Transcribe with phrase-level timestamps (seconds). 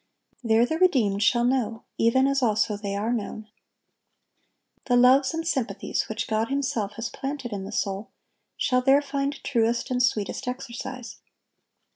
[0.43, 3.49] There the redeemed shall "know, even as also they are known."
[4.85, 8.09] The loves and sympathies which God Himself has planted in the soul,
[8.57, 11.17] shall there find truest and sweetest exercise.